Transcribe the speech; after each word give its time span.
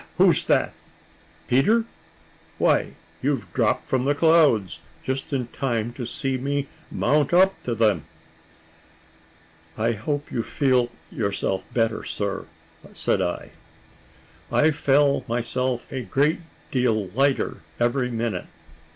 who's 0.17 0.43
that 0.45 0.73
Peter? 1.47 1.85
Why 2.57 2.93
you've 3.21 3.53
dropped 3.53 3.85
from 3.85 4.03
the 4.05 4.15
clouds, 4.15 4.79
just 5.03 5.31
in 5.31 5.45
time 5.49 5.93
to 5.93 6.07
see 6.07 6.39
me 6.39 6.65
mount 6.89 7.35
up 7.35 7.61
to 7.61 7.75
them." 7.75 8.05
"I 9.77 9.91
hope 9.91 10.31
you 10.31 10.41
feel 10.41 10.89
yourself 11.11 11.71
better, 11.71 12.03
sir," 12.03 12.47
said 12.93 13.21
I. 13.21 13.51
"I 14.51 14.71
fell 14.71 15.23
myself 15.27 15.85
a 15.93 16.01
great 16.01 16.39
deal 16.71 17.09
lighter 17.09 17.57
every 17.79 18.09
minute. 18.09 18.47